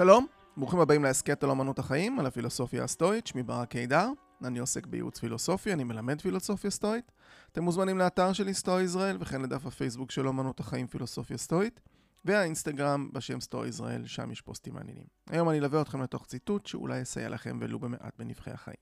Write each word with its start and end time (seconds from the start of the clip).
שלום, 0.00 0.26
ברוכים 0.56 0.80
הבאים 0.80 1.04
להסכת 1.04 1.44
על 1.44 1.50
אמנות 1.50 1.78
החיים, 1.78 2.20
על 2.20 2.26
הפילוסופיה 2.26 2.84
הסטואית, 2.84 3.26
שמי 3.26 3.42
ברק 3.42 3.70
קידר, 3.70 4.08
אני 4.44 4.58
עוסק 4.58 4.86
בייעוץ 4.86 5.18
פילוסופי, 5.18 5.72
אני 5.72 5.84
מלמד 5.84 6.20
פילוסופיה 6.20 6.70
סטואית. 6.70 7.12
אתם 7.52 7.62
מוזמנים 7.62 7.98
לאתר 7.98 8.32
שלי 8.32 8.54
סטואי 8.54 8.82
ישראל, 8.82 9.16
וכן 9.20 9.40
לדף 9.40 9.66
הפייסבוק 9.66 10.10
של 10.10 10.28
אמנות 10.28 10.60
החיים 10.60 10.86
פילוסופיה 10.86 11.38
סטואית, 11.38 11.80
והאינסטגרם 12.24 13.08
בשם 13.12 13.40
סטואי 13.40 13.68
ישראל, 13.68 14.06
שם 14.06 14.30
יש 14.30 14.40
פוסטים 14.40 14.74
מעניינים. 14.74 15.06
היום 15.30 15.50
אני 15.50 15.58
אלווה 15.58 15.82
אתכם 15.82 16.02
לתוך 16.02 16.26
ציטוט 16.26 16.66
שאולי 16.66 17.00
יסייע 17.00 17.28
לכם 17.28 17.58
ולו 17.60 17.78
במעט 17.78 18.14
בנבחי 18.18 18.50
החיים. 18.50 18.80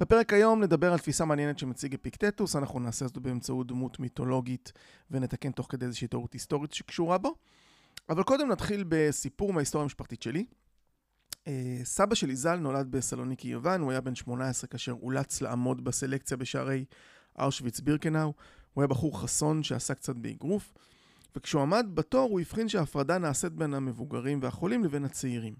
בפרק 0.00 0.32
היום 0.32 0.62
נדבר 0.62 0.92
על 0.92 0.98
תפיסה 0.98 1.24
מעניינת 1.24 1.58
שמציג 1.58 1.94
אפיקטטוס, 1.94 2.56
אנחנו 2.56 2.80
נעשה 2.80 3.06
זאת 3.06 3.18
באמצעות 3.18 3.66
דמות 3.66 4.00
מיתולוגית 4.00 4.72
ונתקן 5.10 5.52
תוך 5.52 5.66
כדי 5.70 5.86
איזושהי 5.86 6.08
טעות 6.08 6.32
היסטורית 6.32 6.72
שקשורה 6.72 7.18
בו. 7.18 7.34
אבל 8.08 8.22
קודם 8.22 8.48
נתחיל 8.48 8.84
בסיפור 8.88 9.52
מההיסטוריה 9.52 9.82
המשפחתית 9.82 10.22
שלי. 10.22 10.44
אה, 11.46 11.80
סבא 11.84 12.14
שלי 12.14 12.36
ז"ל 12.36 12.56
נולד 12.56 12.90
בסלוניקי 12.90 13.48
יוון, 13.48 13.80
הוא 13.80 13.90
היה 13.90 14.00
בן 14.00 14.14
18 14.14 14.68
כאשר 14.68 14.92
אולץ 14.92 15.40
לעמוד 15.40 15.84
בסלקציה 15.84 16.36
בשערי 16.36 16.84
אושוויץ 17.38 17.80
בירקנאו. 17.80 18.32
הוא 18.74 18.82
היה 18.82 18.88
בחור 18.88 19.20
חסון 19.20 19.62
שעסק 19.62 19.96
קצת 19.96 20.16
באגרוף, 20.16 20.74
וכשהוא 21.36 21.62
עמד 21.62 21.86
בתור 21.94 22.30
הוא 22.30 22.40
הבחין 22.40 22.68
שההפרדה 22.68 23.18
נעשית 23.18 23.52
בין 23.52 23.74
המבוגרים 23.74 24.38
והחולים 24.42 24.84
לבין 24.84 25.04
הצעירים. 25.04 25.54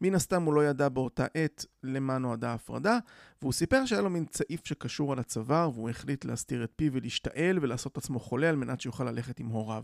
מן 0.00 0.14
הסתם 0.14 0.42
הוא 0.42 0.54
לא 0.54 0.66
ידע 0.66 0.88
באותה 0.88 1.26
עת 1.34 1.66
למה 1.82 2.18
נועדה 2.18 2.50
ההפרדה, 2.50 2.98
והוא 3.42 3.52
סיפר 3.52 3.86
שהיה 3.86 4.02
לו 4.02 4.10
מין 4.10 4.24
צעיף 4.24 4.66
שקשור 4.66 5.12
על 5.12 5.18
הצוואר, 5.18 5.70
והוא 5.74 5.90
החליט 5.90 6.24
להסתיר 6.24 6.64
את 6.64 6.72
פיו 6.76 6.92
ולהשתעל 6.92 7.58
ולעשות 7.62 7.96
עצמו 7.96 8.20
חולה 8.20 8.48
על 8.48 8.56
מנת 8.56 8.80
שיוכל 8.80 9.04
ללכת 9.04 9.40
עם 9.40 9.46
הוריו. 9.46 9.82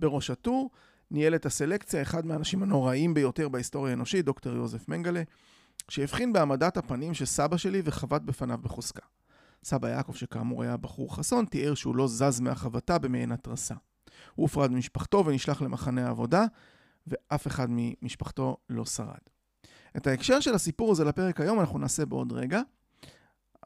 בראש 0.00 0.30
הטור 0.30 0.70
ניהל 1.14 1.34
את 1.34 1.46
הסלקציה 1.46 2.02
אחד 2.02 2.26
מהאנשים 2.26 2.62
הנוראים 2.62 3.14
ביותר 3.14 3.48
בהיסטוריה 3.48 3.90
האנושית, 3.90 4.24
דוקטור 4.24 4.52
יוזף 4.52 4.88
מנגלה, 4.88 5.22
שהבחין 5.88 6.32
בהעמדת 6.32 6.76
הפנים 6.76 7.14
של 7.14 7.24
סבא 7.24 7.56
שלי 7.56 7.82
וחבט 7.84 8.22
בפניו 8.22 8.58
בחוזקה. 8.58 9.02
סבא 9.64 9.88
יעקב, 9.88 10.14
שכאמור 10.14 10.62
היה 10.62 10.76
בחור 10.76 11.16
חסון, 11.16 11.44
תיאר 11.44 11.74
שהוא 11.74 11.96
לא 11.96 12.08
זז 12.08 12.40
מהחבטה 12.40 12.98
במעין 12.98 13.32
התרסה. 13.32 13.74
הוא 14.34 14.44
הופרד 14.44 14.70
ממשפחתו 14.70 15.26
ונשלח 15.26 15.62
למחנה 15.62 16.06
העבודה, 16.06 16.44
ואף 17.06 17.46
אחד 17.46 17.66
ממשפחתו 17.70 18.56
לא 18.70 18.84
שרד. 18.84 19.20
את 19.96 20.06
ההקשר 20.06 20.40
של 20.40 20.54
הסיפור 20.54 20.92
הזה 20.92 21.04
לפרק 21.04 21.40
היום 21.40 21.60
אנחנו 21.60 21.78
נעשה 21.78 22.06
בעוד 22.06 22.32
רגע, 22.32 22.60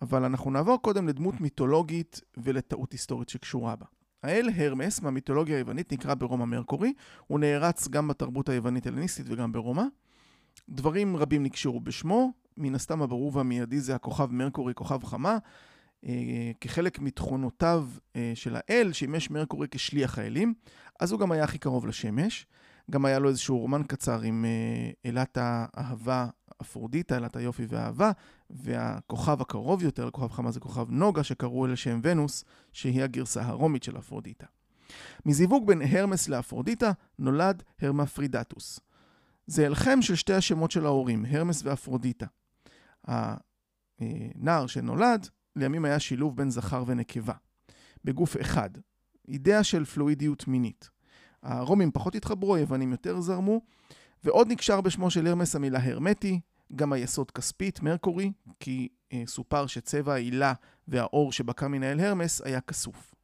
אבל 0.02 0.24
אנחנו 0.24 0.50
נעבור 0.50 0.82
קודם 0.82 1.08
לדמות 1.08 1.40
מיתולוגית 1.40 2.20
ולטעות 2.36 2.92
היסטורית 2.92 3.28
שקשורה 3.28 3.76
בה. 3.76 3.86
האל 4.22 4.48
הרמס 4.56 5.02
מהמיתולוגיה 5.02 5.56
היוונית 5.56 5.92
נקרא 5.92 6.14
ברומא 6.14 6.44
מרקורי, 6.44 6.92
הוא 7.26 7.40
נערץ 7.40 7.88
גם 7.88 8.08
בתרבות 8.08 8.48
היוונית 8.48 8.86
הלניסטית 8.86 9.26
וגם 9.28 9.52
ברומא. 9.52 9.84
דברים 10.68 11.16
רבים 11.16 11.42
נקשרו 11.42 11.80
בשמו, 11.80 12.32
מן 12.56 12.74
הסתם 12.74 13.02
הברור 13.02 13.36
והמיידי 13.36 13.80
זה 13.80 13.94
הכוכב 13.94 14.32
מרקורי, 14.32 14.74
כוכב 14.74 15.04
חמה. 15.04 15.38
אה, 16.06 16.50
כחלק 16.60 16.98
מתכונותיו 16.98 17.86
אה, 18.16 18.32
של 18.34 18.56
האל, 18.56 18.92
שימש 18.92 19.30
מרקורי 19.30 19.66
כשליח 19.70 20.18
האלים, 20.18 20.54
אז 21.00 21.12
הוא 21.12 21.20
גם 21.20 21.32
היה 21.32 21.44
הכי 21.44 21.58
קרוב 21.58 21.86
לשמש. 21.86 22.46
גם 22.90 23.04
היה 23.04 23.18
לו 23.18 23.28
איזשהו 23.28 23.58
רומן 23.58 23.82
קצר 23.82 24.20
עם 24.20 24.44
אה, 24.44 25.10
אלת 25.10 25.38
האהבה 25.40 26.26
אפרודיטה, 26.62 27.16
אלת 27.16 27.36
היופי 27.36 27.66
והאהבה, 27.68 28.10
והכוכב 28.50 29.40
הקרוב 29.40 29.82
יותר 29.82 30.04
לכוכב 30.04 30.28
חמה 30.28 30.50
זה 30.50 30.60
כוכב 30.60 30.90
נוגה, 30.90 31.22
שקראו 31.22 31.66
אל 31.66 31.74
שם 31.74 32.00
ונוס, 32.02 32.44
שהיא 32.72 33.02
הגרסה 33.02 33.42
הרומית 33.42 33.82
של 33.82 33.98
אפרודיטה. 33.98 34.46
מזיווג 35.26 35.66
בין 35.66 35.82
הרמס 35.82 36.28
לאפרודיטה 36.28 36.92
נולד 37.18 37.62
הרמפרידטוס. 37.82 38.80
זה 39.46 39.66
הלחם 39.66 40.02
של 40.02 40.14
שתי 40.14 40.32
השמות 40.32 40.70
של 40.70 40.86
ההורים, 40.86 41.24
הרמס 41.30 41.62
ואפרודיטה. 41.64 42.26
הנער 44.00 44.66
שנולד, 44.66 45.28
לימים 45.56 45.84
היה 45.84 45.98
שילוב 45.98 46.36
בין 46.36 46.50
זכר 46.50 46.84
ונקבה, 46.86 47.34
בגוף 48.04 48.40
אחד. 48.40 48.70
אידאה 49.28 49.64
של 49.64 49.84
פלואידיות 49.84 50.48
מינית. 50.48 50.90
הרומים 51.42 51.90
פחות 51.90 52.14
התחברו, 52.14 52.54
היוונים 52.54 52.92
יותר 52.92 53.20
זרמו, 53.20 53.60
ועוד 54.24 54.48
נקשר 54.48 54.80
בשמו 54.80 55.10
של 55.10 55.26
הרמס 55.26 55.56
המילה 55.56 55.84
הרמטי, 55.84 56.40
גם 56.76 56.92
היסוד 56.92 57.30
כספית, 57.30 57.82
מרקורי, 57.82 58.32
כי 58.60 58.88
אה, 59.12 59.22
סופר 59.26 59.66
שצבע 59.66 60.14
העילה 60.14 60.52
והאור 60.88 61.32
שבקע 61.32 61.68
מן 61.68 61.82
האל 61.82 62.00
הרמס 62.00 62.42
היה 62.44 62.60
כסוף. 62.60 63.14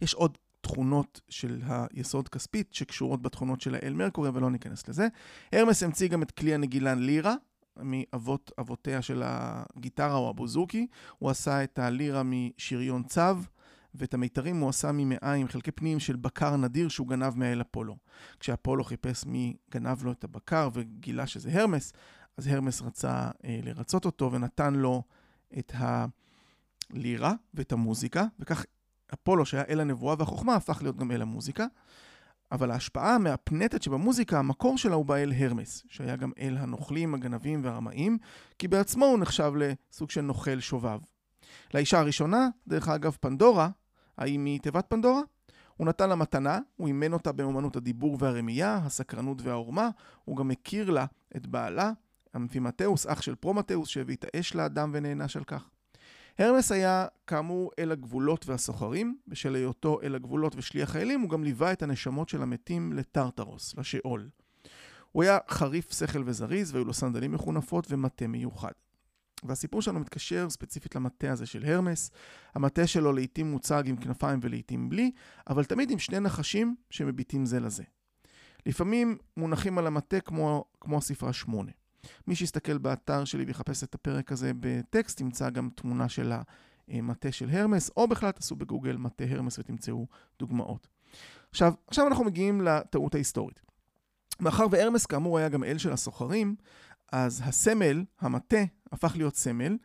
יש 0.00 0.14
עוד 0.14 0.38
תכונות 0.60 1.20
של 1.28 1.60
היסוד 1.66 2.28
כספית 2.28 2.74
שקשורות 2.74 3.22
בתכונות 3.22 3.60
של 3.60 3.74
האל 3.74 3.92
מרקורי, 3.92 4.28
אבל 4.28 4.40
לא 4.40 4.50
ניכנס 4.50 4.88
לזה. 4.88 5.08
הרמס 5.52 5.82
המציא 5.82 6.08
גם 6.08 6.22
את 6.22 6.30
כלי 6.30 6.54
הנגילן 6.54 6.98
לירה, 6.98 7.34
מאבות 7.76 8.52
אבותיה 8.60 9.02
של 9.02 9.22
הגיטרה 9.24 10.14
או 10.14 10.30
הבוזוקי. 10.30 10.86
הוא 11.18 11.30
עשה 11.30 11.64
את 11.64 11.78
הלירה 11.78 12.22
משריון 12.22 13.02
צו. 13.02 13.20
ואת 13.94 14.14
המיתרים 14.14 14.60
הוא 14.60 14.68
עשה 14.68 14.92
ממעיים, 14.92 15.48
חלקי 15.48 15.70
פנים 15.70 16.00
של 16.00 16.16
בקר 16.16 16.56
נדיר 16.56 16.88
שהוא 16.88 17.08
גנב 17.08 17.38
מהאל 17.38 17.60
אפולו. 17.60 17.96
כשאפולו 18.40 18.84
חיפש 18.84 19.26
מי 19.26 19.56
גנב 19.70 20.04
לו 20.04 20.12
את 20.12 20.24
הבקר 20.24 20.68
וגילה 20.72 21.26
שזה 21.26 21.60
הרמס, 21.60 21.92
אז 22.36 22.46
הרמס 22.46 22.82
רצה 22.82 23.30
אה, 23.44 23.60
לרצות 23.62 24.04
אותו 24.04 24.32
ונתן 24.32 24.74
לו 24.74 25.02
את 25.58 25.72
הלירה 25.74 27.32
ואת 27.54 27.72
המוזיקה, 27.72 28.24
וכך 28.40 28.64
אפולו, 29.14 29.46
שהיה 29.46 29.64
אל 29.68 29.80
הנבואה 29.80 30.14
והחוכמה, 30.18 30.54
הפך 30.54 30.82
להיות 30.82 30.96
גם 30.96 31.10
אל 31.10 31.22
המוזיקה. 31.22 31.66
אבל 32.52 32.70
ההשפעה 32.70 33.14
המהפנטת 33.14 33.82
שבמוזיקה, 33.82 34.38
המקור 34.38 34.78
שלה 34.78 34.94
הוא 34.94 35.04
באל 35.04 35.32
הרמס, 35.36 35.82
שהיה 35.88 36.16
גם 36.16 36.32
אל 36.38 36.56
הנוכלים, 36.58 37.14
הגנבים 37.14 37.64
והרמאים, 37.64 38.18
כי 38.58 38.68
בעצמו 38.68 39.06
הוא 39.06 39.18
נחשב 39.18 39.52
לסוג 39.56 40.10
של 40.10 40.20
נוכל 40.20 40.60
שובב. 40.60 41.00
לאישה 41.74 41.98
הראשונה, 41.98 42.48
דרך 42.68 42.88
אגב, 42.88 43.16
פנדורה, 43.20 43.68
האם 44.18 44.44
היא 44.44 44.60
תיבת 44.60 44.84
פנדורה? 44.88 45.20
הוא 45.76 45.86
נתן 45.86 46.08
לה 46.08 46.14
מתנה, 46.14 46.58
הוא 46.76 46.88
אימן 46.88 47.12
אותה 47.12 47.32
באמנות 47.32 47.76
הדיבור 47.76 48.16
והרמייה, 48.20 48.76
הסקרנות 48.76 49.42
והעורמה, 49.42 49.88
הוא 50.24 50.36
גם 50.36 50.50
הכיר 50.50 50.90
לה 50.90 51.06
את 51.36 51.46
בעלה, 51.46 51.92
אפימטאוס, 52.36 53.06
אח 53.06 53.22
של 53.22 53.34
פרומטאוס, 53.34 53.88
שהביא 53.88 54.16
את 54.16 54.24
האש 54.34 54.54
לאדם 54.54 54.90
ונענש 54.94 55.36
על 55.36 55.44
כך. 55.44 55.70
הרמס 56.38 56.72
היה 56.72 57.06
כאמור 57.26 57.70
אל 57.78 57.92
הגבולות 57.92 58.48
והסוחרים, 58.48 59.16
בשל 59.28 59.54
היותו 59.54 60.00
אל 60.02 60.14
הגבולות 60.14 60.56
ושליח 60.56 60.96
האלים, 60.96 61.20
הוא 61.20 61.30
גם 61.30 61.44
ליווה 61.44 61.72
את 61.72 61.82
הנשמות 61.82 62.28
של 62.28 62.42
המתים 62.42 62.92
לטרטרוס, 62.92 63.74
לשאול. 63.78 64.28
הוא 65.12 65.22
היה 65.22 65.38
חריף 65.48 65.92
שכל 65.92 66.22
וזריז, 66.26 66.74
והיו 66.74 66.84
לו 66.84 66.94
סנדלים 66.94 67.32
מכונפות 67.32 67.86
ומטה 67.90 68.26
מיוחד. 68.26 68.72
והסיפור 69.44 69.82
שלנו 69.82 70.00
מתקשר 70.00 70.50
ספציפית 70.50 70.94
למטה 70.94 71.32
הזה 71.32 71.46
של 71.46 71.64
הרמס. 71.64 72.10
המטה 72.54 72.86
שלו 72.86 73.12
לעיתים 73.12 73.50
מוצג 73.50 73.82
עם 73.86 73.96
כנפיים 73.96 74.38
ולעיתים 74.42 74.88
בלי, 74.88 75.10
אבל 75.48 75.64
תמיד 75.64 75.90
עם 75.90 75.98
שני 75.98 76.20
נחשים 76.20 76.76
שמביטים 76.90 77.46
זה 77.46 77.60
לזה. 77.60 77.84
לפעמים 78.66 79.18
מונחים 79.36 79.78
על 79.78 79.86
המטה 79.86 80.20
כמו, 80.20 80.64
כמו 80.80 80.98
הספרה 80.98 81.32
שמונה. 81.32 81.70
מי 82.26 82.34
שיסתכל 82.34 82.78
באתר 82.78 83.24
שלי 83.24 83.44
ויחפש 83.44 83.84
את 83.84 83.94
הפרק 83.94 84.32
הזה 84.32 84.52
בטקסט, 84.60 85.20
ימצא 85.20 85.50
גם 85.50 85.68
תמונה 85.74 86.08
של 86.08 86.32
המטה 86.88 87.32
של 87.32 87.50
הרמס, 87.50 87.90
או 87.96 88.08
בכלל 88.08 88.30
תעשו 88.30 88.56
בגוגל 88.56 88.96
מטה 88.96 89.24
הרמס 89.30 89.58
ותמצאו 89.58 90.06
דוגמאות. 90.38 90.88
עכשיו, 91.50 91.72
עכשיו 91.86 92.06
אנחנו 92.06 92.24
מגיעים 92.24 92.60
לטעות 92.60 93.14
ההיסטורית. 93.14 93.60
מאחר 94.40 94.66
והרמס 94.70 95.06
כאמור 95.06 95.38
היה 95.38 95.48
גם 95.48 95.64
אל 95.64 95.78
של 95.78 95.92
הסוחרים, 95.92 96.56
אז 97.12 97.42
הסמל, 97.44 98.04
המטה, 98.20 98.62
הפך 98.92 99.12
להיות 99.16 99.36
סמל, 99.36 99.76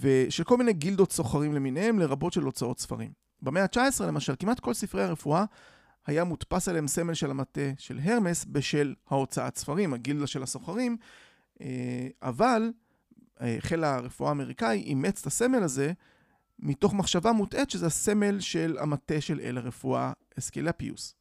ושל 0.00 0.44
כל 0.44 0.56
מיני 0.56 0.72
גילדות 0.72 1.12
סוחרים 1.12 1.54
למיניהם, 1.54 1.98
לרבות 1.98 2.32
של 2.32 2.42
הוצאות 2.42 2.80
ספרים. 2.80 3.12
במאה 3.42 3.62
ה-19, 3.62 4.04
למשל, 4.04 4.34
כמעט 4.38 4.60
כל 4.60 4.74
ספרי 4.74 5.02
הרפואה 5.02 5.44
היה 6.06 6.24
מודפס 6.24 6.68
עליהם 6.68 6.88
סמל 6.88 7.14
של 7.14 7.30
המטה 7.30 7.60
של 7.78 8.00
הרמס 8.02 8.44
בשל 8.48 8.94
ההוצאת 9.10 9.56
ספרים, 9.56 9.94
הגילדה 9.94 10.26
של 10.26 10.42
הסוחרים, 10.42 10.96
אבל 12.22 12.72
אה, 13.40 13.56
חיל 13.60 13.84
הרפואה 13.84 14.28
האמריקאי 14.28 14.82
אימץ 14.82 15.20
את 15.20 15.26
הסמל 15.26 15.62
הזה 15.62 15.92
מתוך 16.58 16.94
מחשבה 16.94 17.32
מוטעית 17.32 17.70
שזה 17.70 17.86
הסמל 17.86 18.40
של 18.40 18.76
המטה 18.80 19.20
של 19.20 19.40
אל 19.40 19.58
הרפואה 19.58 20.12
אסקלפיוס. 20.38 21.14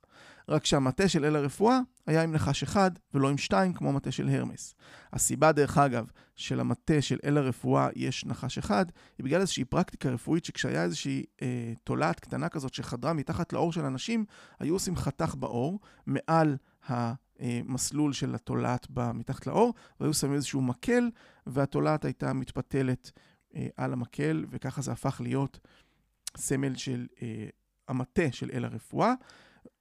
רק 0.50 0.66
שהמטה 0.66 1.08
של 1.08 1.26
אל 1.26 1.36
הרפואה 1.36 1.80
היה 2.08 2.24
עם 2.24 2.32
נחש 2.32 2.64
אחד 2.64 2.92
ולא 3.14 3.30
עם 3.30 3.38
שתיים 3.38 3.74
כמו 3.74 3.90
המטה 3.90 4.12
של 4.12 4.30
הרמס. 4.30 4.76
הסיבה, 5.14 5.52
דרך 5.52 5.78
אגב, 5.78 6.06
של 6.36 6.60
המטה 6.60 7.02
של 7.02 7.18
אל 7.24 7.38
הרפואה 7.38 7.88
יש 7.96 8.26
נחש 8.26 8.58
אחד, 8.58 8.86
היא 9.18 9.24
בגלל 9.24 9.42
איזושהי 9.42 9.66
פרקטיקה 9.66 10.10
רפואית 10.10 10.46
שכשהיה 10.46 10.84
איזושהי 10.84 11.24
אה, 11.42 11.74
תולעת 11.84 12.20
קטנה 12.20 12.50
כזאת 12.50 12.74
שחדרה 12.74 13.14
מתחת 13.14 13.54
לאור 13.54 13.74
של 13.74 13.86
אנשים, 13.86 14.26
היו 14.60 14.76
עושים 14.76 14.96
חתך 14.96 15.36
באור 15.36 15.80
מעל 16.06 16.58
המסלול 17.40 18.14
של 18.14 18.36
התולעת 18.36 18.88
מתחת 19.14 19.48
לאור, 19.48 19.74
והיו 20.00 20.14
שמים 20.14 20.34
איזשהו 20.34 20.62
מקל, 20.62 21.10
והתולעת 21.48 22.06
הייתה 22.06 22.34
מתפתלת 22.34 23.12
אה, 23.56 23.68
על 23.78 23.94
המקל, 23.94 24.46
וככה 24.50 24.82
זה 24.82 24.92
הפך 24.92 25.22
להיות 25.24 25.60
סמל 26.38 26.76
של 26.76 27.08
אה, 27.22 27.48
המטה 27.88 28.32
של 28.32 28.50
אל 28.54 28.66
הרפואה. 28.66 29.14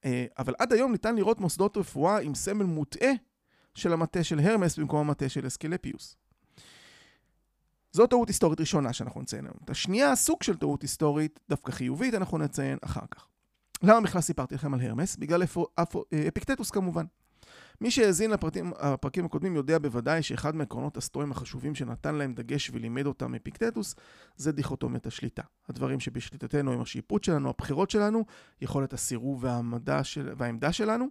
אה, 0.05 0.27
אבל 0.39 0.55
עד 0.59 0.73
היום 0.73 0.93
ניתן 0.93 1.17
לראות 1.17 1.41
מוסדות 1.41 1.77
רפואה 1.77 2.19
עם 2.19 2.35
סמל 2.35 2.65
מוטעה 2.65 3.13
של 3.75 3.93
המטה 3.93 4.25
של 4.25 4.39
הרמס 4.39 4.79
במקום 4.79 5.01
המטה 5.01 5.29
של 5.29 5.47
אסקלפיוס. 5.47 6.17
זו 7.93 8.07
טעות 8.07 8.29
היסטורית 8.29 8.61
ראשונה 8.61 8.93
שאנחנו 8.93 9.23
נציין 9.23 9.45
היום. 9.45 9.57
את 9.65 9.71
השנייה, 9.71 10.17
סוג 10.17 10.43
של 10.43 10.57
טעות 10.57 10.83
היסטורית, 10.83 11.41
דווקא 11.49 11.73
חיובית, 11.73 12.15
אנחנו 12.15 12.39
נציין 12.39 12.79
אחר 12.85 13.07
כך. 13.11 13.29
למה 13.83 14.01
בכלל 14.01 14.21
סיפרתי 14.21 14.55
לכם 14.55 14.75
על 14.75 14.81
הרמס? 14.81 15.17
בגלל 15.17 15.43
אפו, 15.45 15.67
אפו, 15.75 16.05
אפיקטטוס 16.29 16.71
כמובן. 16.71 17.05
מי 17.81 17.91
שהאזין 17.91 18.31
לפרקים 18.31 19.25
הקודמים 19.25 19.57
יודע 19.57 19.79
בוודאי 19.79 20.23
שאחד 20.23 20.57
מעקרונות 20.57 20.97
הסטואים 20.97 21.33
החשובים 21.33 21.75
שנתן 21.75 22.15
להם 22.15 22.35
דגש 22.35 22.71
ולימד 22.71 23.07
אותם 23.07 23.35
אפיקטטוס 23.35 23.95
זה 24.37 24.53
דיכוטומיית 24.53 25.07
השליטה. 25.07 25.43
הדברים 25.69 26.01
שבשליטתנו 26.01 26.73
הם 26.73 26.81
השיפוט 26.81 27.25
שלנו, 27.25 27.51
הבחירות 27.51 27.91
שלנו, 27.91 28.25
יכולת 28.61 28.93
הסירוב 28.93 29.45
והעמדה 29.45 30.05
של, 30.05 30.33
והעמדה 30.37 30.73
שלנו. 30.73 31.07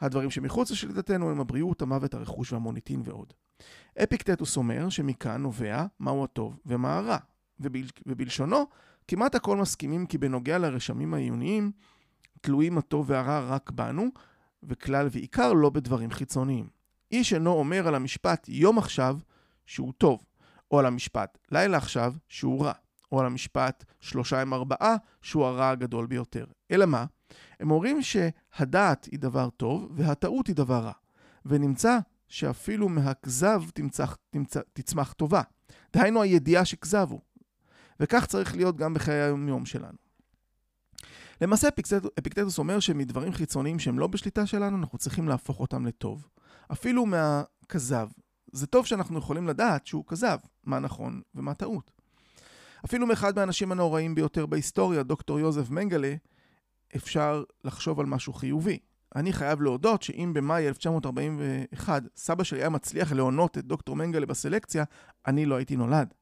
הדברים 0.00 0.30
שמחוץ 0.30 0.70
לשליטתנו 0.70 1.30
הם 1.30 1.40
הבריאות, 1.40 1.82
המוות, 1.82 2.14
הרכוש 2.14 2.52
והמוניטין 2.52 3.02
ועוד. 3.04 3.32
אפיקטטוס 4.02 4.56
אומר 4.56 4.88
שמכאן 4.88 5.42
נובע 5.42 5.86
מהו 6.00 6.24
הטוב 6.24 6.58
ומה 6.66 6.98
הרע, 6.98 7.18
ובל... 7.60 7.82
ובלשונו 8.06 8.66
כמעט 9.08 9.34
הכל 9.34 9.56
מסכימים 9.56 10.06
כי 10.06 10.18
בנוגע 10.18 10.58
לרשמים 10.58 11.14
העיוניים 11.14 11.72
תלויים 12.40 12.78
הטוב 12.78 13.10
והרע 13.10 13.40
רק 13.40 13.70
בנו, 13.70 14.06
וכלל 14.66 15.08
ועיקר 15.10 15.52
לא 15.52 15.70
בדברים 15.70 16.10
חיצוניים. 16.10 16.68
איש 17.12 17.32
אינו 17.32 17.52
אומר 17.52 17.88
על 17.88 17.94
המשפט 17.94 18.48
יום 18.48 18.78
עכשיו 18.78 19.18
שהוא 19.66 19.92
טוב, 19.98 20.24
או 20.70 20.78
על 20.78 20.86
המשפט 20.86 21.38
לילה 21.52 21.76
עכשיו 21.76 22.14
שהוא 22.28 22.64
רע, 22.64 22.72
או 23.12 23.20
על 23.20 23.26
המשפט 23.26 23.84
שלושה 24.00 24.42
עם 24.42 24.54
ארבעה 24.54 24.96
שהוא 25.22 25.44
הרע 25.44 25.68
הגדול 25.68 26.06
ביותר. 26.06 26.46
אלא 26.70 26.86
מה? 26.86 27.04
הם 27.60 27.70
אומרים 27.70 27.98
שהדעת 28.02 29.04
היא 29.04 29.18
דבר 29.18 29.50
טוב 29.50 29.88
והטעות 29.94 30.46
היא 30.46 30.56
דבר 30.56 30.78
רע. 30.78 30.92
ונמצא 31.46 31.98
שאפילו 32.28 32.88
מהכזב 32.88 33.62
תמצח, 33.74 34.16
תמצח, 34.30 34.60
תצמח 34.72 35.12
טובה. 35.12 35.42
דהיינו 35.92 36.22
הידיעה 36.22 36.64
שכזב 36.64 37.06
הוא. 37.10 37.20
וכך 38.00 38.26
צריך 38.26 38.56
להיות 38.56 38.76
גם 38.76 38.94
בחיי 38.94 39.22
היום-יום 39.22 39.66
שלנו. 39.66 40.05
למעשה 41.40 41.68
אפיקטטוס 42.18 42.58
אומר 42.58 42.80
שמדברים 42.80 43.32
חיצוניים 43.32 43.78
שהם 43.78 43.98
לא 43.98 44.06
בשליטה 44.06 44.46
שלנו, 44.46 44.76
אנחנו 44.76 44.98
צריכים 44.98 45.28
להפוך 45.28 45.60
אותם 45.60 45.86
לטוב. 45.86 46.28
אפילו 46.72 47.06
מהכזב. 47.06 48.08
זה 48.52 48.66
טוב 48.66 48.86
שאנחנו 48.86 49.18
יכולים 49.18 49.46
לדעת 49.46 49.86
שהוא 49.86 50.04
כזב, 50.06 50.38
מה 50.64 50.78
נכון 50.78 51.20
ומה 51.34 51.54
טעות. 51.54 51.90
אפילו 52.84 53.06
מאחד 53.06 53.36
מהאנשים 53.36 53.72
הנוראים 53.72 54.14
ביותר 54.14 54.46
בהיסטוריה, 54.46 55.02
דוקטור 55.02 55.40
יוזף 55.40 55.70
מנגלה, 55.70 56.14
אפשר 56.96 57.44
לחשוב 57.64 58.00
על 58.00 58.06
משהו 58.06 58.32
חיובי. 58.32 58.78
אני 59.16 59.32
חייב 59.32 59.62
להודות 59.62 60.02
שאם 60.02 60.32
במאי 60.34 60.68
1941 60.68 62.02
סבא 62.16 62.44
שלי 62.44 62.58
היה 62.58 62.68
מצליח 62.68 63.12
להונות 63.12 63.58
את 63.58 63.64
דוקטור 63.64 63.96
מנגלה 63.96 64.26
בסלקציה, 64.26 64.84
אני 65.26 65.46
לא 65.46 65.54
הייתי 65.54 65.76
נולד. 65.76 66.14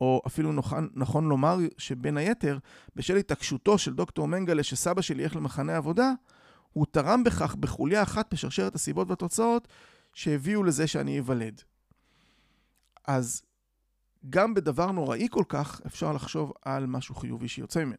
או 0.00 0.22
אפילו 0.26 0.52
נכון, 0.52 0.88
נכון 0.94 1.28
לומר 1.28 1.58
שבין 1.78 2.16
היתר, 2.16 2.58
בשל 2.96 3.16
התעקשותו 3.16 3.78
של 3.78 3.94
דוקטור 3.94 4.28
מנגלה 4.28 4.62
שסבא 4.62 5.02
שלי 5.02 5.22
ילך 5.22 5.36
למחנה 5.36 5.76
עבודה, 5.76 6.12
הוא 6.72 6.86
תרם 6.90 7.24
בכך 7.24 7.54
בחוליה 7.54 8.02
אחת 8.02 8.32
בשרשרת 8.34 8.74
הסיבות 8.74 9.10
והתוצאות 9.10 9.68
שהביאו 10.14 10.62
לזה 10.62 10.86
שאני 10.86 11.18
אוולד. 11.18 11.62
אז 13.06 13.42
גם 14.30 14.54
בדבר 14.54 14.90
נוראי 14.90 15.28
כל 15.30 15.44
כך 15.48 15.80
אפשר 15.86 16.12
לחשוב 16.12 16.52
על 16.64 16.86
משהו 16.86 17.14
חיובי 17.14 17.48
שיוצא 17.48 17.84
ממנו. 17.84 17.96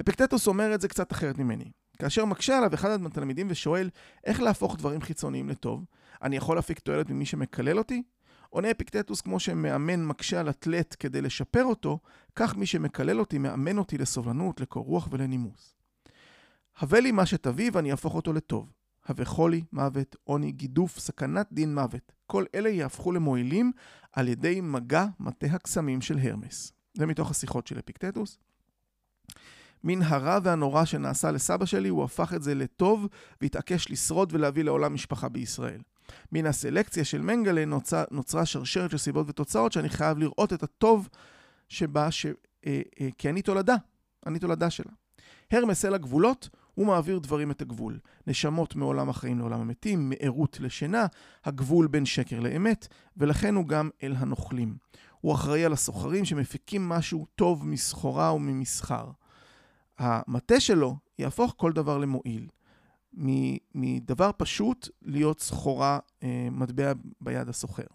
אפקטטוס 0.00 0.46
אומר 0.46 0.74
את 0.74 0.80
זה 0.80 0.88
קצת 0.88 1.12
אחרת 1.12 1.38
ממני. 1.38 1.70
כאשר 1.98 2.24
מקשה 2.24 2.58
עליו 2.58 2.74
אחד 2.74 3.04
התלמידים 3.06 3.46
ושואל 3.50 3.90
איך 4.24 4.40
להפוך 4.40 4.76
דברים 4.76 5.00
חיצוניים 5.00 5.48
לטוב, 5.48 5.84
אני 6.22 6.36
יכול 6.36 6.56
להפיק 6.56 6.78
תועלת 6.78 7.10
ממי 7.10 7.26
שמקלל 7.26 7.78
אותי? 7.78 8.02
עונה 8.48 8.70
אפיקטטוס 8.70 9.20
כמו 9.20 9.40
שמאמן 9.40 10.04
מקשה 10.04 10.40
על 10.40 10.50
אתלט 10.50 10.96
כדי 10.98 11.22
לשפר 11.22 11.64
אותו, 11.64 11.98
כך 12.36 12.56
מי 12.56 12.66
שמקלל 12.66 13.20
אותי 13.20 13.38
מאמן 13.38 13.78
אותי 13.78 13.98
לסובלנות, 13.98 14.60
לקור 14.60 14.84
רוח 14.84 15.08
ולנימוס. 15.10 15.74
הווה 16.80 17.00
לי 17.00 17.12
מה 17.12 17.26
שתביא 17.26 17.70
ואני 17.72 17.90
אהפוך 17.90 18.14
אותו 18.14 18.32
לטוב. 18.32 18.72
הווה 19.08 19.24
חולי, 19.24 19.62
מוות, 19.72 20.16
עוני, 20.24 20.52
גידוף, 20.52 20.98
סכנת 20.98 21.46
דין 21.52 21.74
מוות. 21.74 22.12
כל 22.26 22.44
אלה 22.54 22.68
יהפכו 22.68 23.12
למועילים 23.12 23.72
על 24.12 24.28
ידי 24.28 24.60
מגע 24.60 25.06
מטה 25.20 25.46
הקסמים 25.46 26.00
של 26.00 26.18
הרמס. 26.18 26.72
זה 26.94 27.06
מתוך 27.06 27.30
השיחות 27.30 27.66
של 27.66 27.78
אפיקטטוס. 27.78 28.38
מן 29.84 30.02
הרע 30.02 30.38
והנורא 30.42 30.84
שנעשה 30.84 31.30
לסבא 31.30 31.64
שלי, 31.64 31.88
הוא 31.88 32.04
הפך 32.04 32.32
את 32.34 32.42
זה 32.42 32.54
לטוב 32.54 33.06
והתעקש 33.40 33.90
לשרוד 33.90 34.32
ולהביא 34.32 34.64
לעולם 34.64 34.94
משפחה 34.94 35.28
בישראל. 35.28 35.80
מן 36.32 36.46
הסלקציה 36.46 37.04
של 37.04 37.22
מנגלה 37.22 37.64
נוצרה, 37.64 38.04
נוצרה 38.10 38.46
שרשרת 38.46 38.90
של 38.90 38.98
סיבות 38.98 39.28
ותוצאות 39.28 39.72
שאני 39.72 39.88
חייב 39.88 40.18
לראות 40.18 40.52
את 40.52 40.62
הטוב 40.62 41.08
שבה, 41.68 42.10
ש, 42.10 42.26
אה, 42.66 42.80
אה, 43.00 43.08
כי 43.18 43.30
אני 43.30 43.42
תולדה, 43.42 43.76
אני 44.26 44.38
תולדה 44.38 44.70
שלה. 44.70 44.92
הרמס 45.52 45.84
אל 45.84 45.94
הגבולות, 45.94 46.48
הוא 46.74 46.86
מעביר 46.86 47.18
דברים 47.18 47.50
את 47.50 47.62
הגבול. 47.62 47.98
נשמות 48.26 48.76
מעולם 48.76 49.08
החיים 49.08 49.38
לעולם 49.38 49.60
המתים, 49.60 50.10
מערות 50.10 50.60
לשינה, 50.60 51.06
הגבול 51.44 51.86
בין 51.86 52.06
שקר 52.06 52.40
לאמת, 52.40 52.88
ולכן 53.16 53.54
הוא 53.54 53.66
גם 53.66 53.90
אל 54.02 54.14
הנוכלים. 54.18 54.76
הוא 55.20 55.34
אחראי 55.34 55.64
על 55.64 55.72
הסוחרים 55.72 56.24
שמפיקים 56.24 56.88
משהו 56.88 57.26
טוב 57.34 57.66
מסחורה 57.66 58.34
וממסחר. 58.34 59.10
המטה 59.98 60.60
שלו 60.60 60.96
יהפוך 61.18 61.54
כל 61.56 61.72
דבר 61.72 61.98
למועיל. 61.98 62.48
מדבר 63.74 64.30
פשוט 64.36 64.88
להיות 65.02 65.40
סחורה, 65.40 65.98
אה, 66.22 66.48
מטבע 66.50 66.92
ביד 67.20 67.48
הסוחר. 67.48 67.86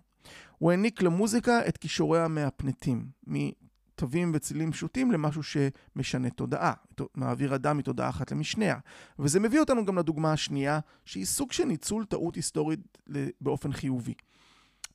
הוא 0.58 0.72
העניק 0.72 1.02
למוזיקה 1.02 1.68
את 1.68 1.78
כישוריה 1.78 2.28
מהפנטים, 2.28 3.08
מתווים 3.28 4.32
וצילים 4.34 4.72
פשוטים 4.72 5.12
למשהו 5.12 5.42
שמשנה 5.44 6.30
תודעה, 6.30 6.74
מעביר 7.16 7.56
אדם 7.56 7.78
מתודעה 7.78 8.10
אחת 8.10 8.32
למשניה. 8.32 8.78
וזה 9.20 9.40
מביא 9.40 9.60
אותנו 9.60 9.86
גם 9.86 9.98
לדוגמה 9.98 10.34
השנייה, 10.34 10.80
שהיא 11.06 11.26
סוג 11.26 11.52
של 11.52 11.66
ניצול 11.66 12.06
טעות 12.06 12.36
היסטורית 12.36 12.98
באופן 13.42 13.74
חיובי. 13.74 14.14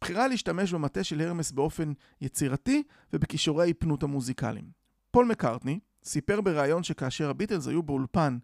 בחירה 0.01 0.29
להשתמש 0.29 0.73
במטה 0.73 1.05
של 1.05 1.21
הרמס 1.21 1.53
באופן 1.53 1.93
יצירתי 2.21 2.83
ובכישורי 3.13 3.63
ההיפנות 3.63 4.03
המוזיקליים. 4.03 4.71
פול 5.11 5.27
מקארטני 5.27 5.79
סיפר 6.05 6.41
בריאיון 6.41 6.83
שכאשר 6.83 7.31
הביטלס 7.31 7.67
היו 7.67 7.83
באולפן 7.83 8.39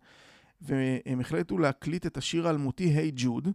והם 0.60 1.20
החליטו 1.20 1.58
להקליט 1.58 2.06
את 2.06 2.16
השיר 2.16 2.46
האלמותי 2.46 2.84
היי 2.84 3.08
hey 3.08 3.12
ג'וד. 3.16 3.48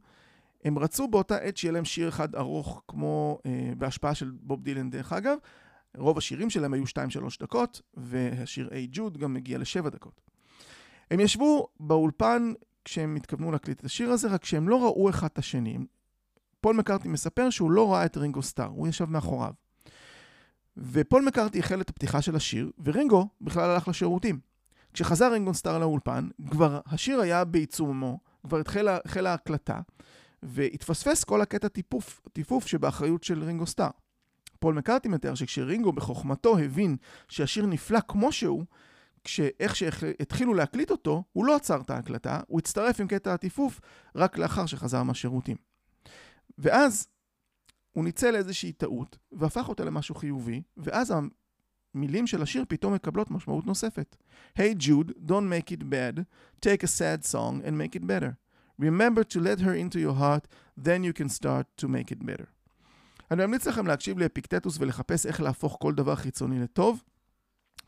הם 0.64 0.80
רצו 0.80 1.08
באותה 1.08 1.38
עת 1.38 1.58
שיהיה 1.58 1.72
להם 1.72 1.86
שיר 1.86 2.10
אחד 2.10 2.36
ארוך 2.36 2.82
כמו 2.88 3.40
אה, 3.46 3.72
בהשפעה 3.78 4.16
של 4.16 4.32
בוב 4.42 4.64
דילן 4.64 4.90
דרך 4.90 5.14
אגב. 5.14 5.38
רוב 5.98 6.18
השירים 6.18 6.50
שלהם 6.50 6.74
היו 6.74 6.84
2-3 6.84 6.90
דקות, 7.42 7.82
והשיר 7.94 8.70
היי 8.72 8.86
hey 8.86 8.90
ג'וד 8.92 9.18
גם 9.18 9.34
מגיע 9.34 9.58
ל-7 9.58 9.90
דקות. 9.90 10.22
הם 11.12 11.20
ישבו 11.20 11.68
באולפן 11.80 12.54
כשהם 12.86 13.16
התכוונו 13.16 13.52
להקליט 13.52 13.80
את 13.80 13.86
השיר 13.86 14.12
הזה, 14.12 14.28
רק 14.28 14.46
שהם 14.46 14.70
לא 14.70 14.84
ראו 14.84 15.10
אחד 15.10 15.28
את 15.34 15.38
השני. 15.38 15.78
פול 16.62 16.76
מקארטני 16.76 17.08
מספר 17.08 17.50
שהוא 17.50 17.72
לא 17.72 17.94
ראה 17.94 18.06
את 18.06 18.18
רינגו 18.18 18.42
סטאר, 18.42 18.66
הוא 18.66 18.88
ישב 18.88 19.10
מאחוריו. 19.10 19.54
ופול 20.78 21.26
מקארטני 21.26 21.60
החל 21.60 21.82
את 21.82 21.90
הפתיחה 21.90 22.22
של 22.22 22.36
השיר, 22.36 22.72
ורינגו 22.84 23.28
בכלל 23.42 23.70
הלך 23.70 23.88
לשירותים. 23.88 24.49
כשחזר 24.94 25.32
רינגו 25.32 25.54
סטאר 25.54 25.80
לאולפן, 25.80 26.28
כבר 26.52 26.80
השיר 26.86 27.20
היה 27.20 27.46
בעיצומו, 27.46 28.20
כבר 28.44 28.60
התחילה, 28.60 28.98
החלה 29.06 29.32
ההקלטה, 29.32 29.80
והתפספס 30.44 31.24
כל 31.24 31.42
הקטע 31.42 31.68
טיפוף, 31.68 32.22
טיפוף 32.34 32.68
שבאחריות 32.68 33.24
של 33.24 33.44
רינגו 33.44 33.68
סטאר. 33.68 33.90
פול 34.60 34.76
מקארטני 34.76 35.10
מתאר 35.10 35.36
שכשרינגו 35.36 35.92
בחוכמתו 35.92 36.58
הבין 36.58 36.98
שהשיר 37.28 37.66
נפלא 37.66 38.00
כמו 38.08 38.32
שהוא, 38.32 38.66
כשאיך 39.24 39.76
שהתחילו 39.76 40.54
להקליט 40.54 40.92
אותו, 40.92 41.24
הוא 41.34 41.46
לא 41.46 41.56
עצר 41.56 41.82
את 41.82 41.90
ההקלטה, 41.90 42.40
הוא 42.48 42.60
הצטרף 42.60 43.00
עם 43.02 43.08
קטע 43.08 43.34
הטיפוף 43.34 43.82
רק 44.16 44.38
לאחר 44.38 44.66
שחזר 44.66 45.04
מהשירותים. 45.04 45.58
ואז 46.58 47.08
הוא 47.92 48.04
ניצל 48.04 48.36
איזושהי 48.36 48.72
טעות, 48.72 49.18
והפך 49.32 49.70
אותה 49.70 49.84
למשהו 49.84 50.16
חיובי, 50.16 50.62
ואז 50.78 51.14
המילים 51.96 52.28
של 52.28 52.42
השיר 52.42 52.66
פתאום 52.68 52.94
מקבלות 52.94 53.32
משמעות 53.32 53.66
נוספת. 53.66 54.16
Hey 54.58 54.76
Jude, 54.80 55.12
don't 55.28 55.50
make 55.50 55.72
it 55.72 55.84
bad, 55.84 56.26
take 56.66 56.84
a 56.84 56.88
sad 56.88 57.26
song 57.26 57.62
and 57.66 57.72
make 57.72 57.96
it 57.96 58.06
better. 58.08 58.32
Remember 58.80 59.24
to 59.24 59.40
let 59.40 59.60
her 59.60 59.74
into 59.74 60.00
your 60.00 60.16
heart, 60.24 60.48
then 60.86 61.04
you 61.04 61.14
can 61.14 61.30
start 61.30 61.66
to 61.82 61.88
make 61.88 62.12
it 62.12 62.26
better. 62.26 62.46
אני 63.32 63.46
ממליץ 63.46 63.68
לכם 63.68 63.88
להקשיב 63.88 64.20
לאפיקטטוס 64.20 64.78
ולחפש 64.80 65.26
איך 65.26 65.42
להפוך 65.42 65.78
כל 65.82 65.94
דבר 65.94 66.16
חיצוני 66.16 66.60
לטוב, 66.60 67.04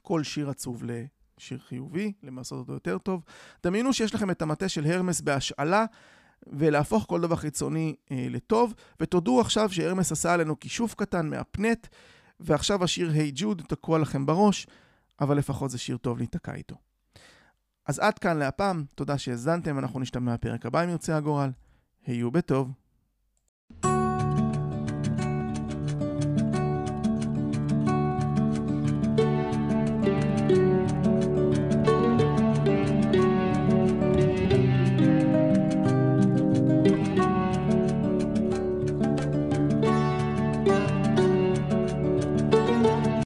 כל 0.02 0.24
שיר 0.24 0.50
עצוב 0.50 0.84
לשיר 0.84 1.60
חיובי, 1.60 2.14
למעשות 2.24 2.60
אותו 2.60 2.74
יותר 2.74 2.98
טוב. 2.98 3.24
דמיינו 3.64 3.94
שיש 3.94 4.16
לכם 4.16 4.32
את 4.32 4.42
המטה 4.42 4.70
של 4.70 4.86
הרמס 4.86 5.22
בהשאלה. 5.22 5.86
ולהפוך 6.48 7.06
כל 7.08 7.22
דבר 7.22 7.36
חיצוני 7.36 7.96
אה, 8.12 8.28
לטוב, 8.30 8.74
ותודו 9.00 9.42
עכשיו 9.42 9.70
שהרמס 9.70 10.12
עשה 10.12 10.34
עלינו 10.34 10.60
כישוף 10.60 10.96
קטן 10.96 11.30
מהפנט, 11.30 11.88
ועכשיו 12.42 12.84
השיר 12.84 13.12
היי 13.12 13.30
hey 13.30 13.32
ג'וד 13.36 13.62
תקוע 13.68 14.00
לכם 14.00 14.26
בראש, 14.26 14.68
אבל 15.20 15.38
לפחות 15.38 15.72
זה 15.72 15.78
שיר 15.78 15.98
טוב 15.98 16.18
להיתקע 16.18 16.54
איתו. 16.54 16.76
אז 17.86 18.00
עד 18.00 18.20
כאן 18.20 18.38
להפעם, 18.38 18.86
תודה 18.96 19.18
שהאזנתם, 19.18 19.80
אנחנו 19.80 20.00
נשתמע 20.00 20.34
בפרק 20.34 20.66
הבא 20.66 20.84
אם 20.84 20.90
ירצה 20.90 21.18
הגורל. 21.18 21.50
היו 22.06 22.32
בטוב. 22.32 22.72